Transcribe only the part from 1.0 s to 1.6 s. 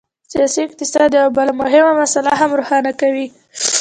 یوه بله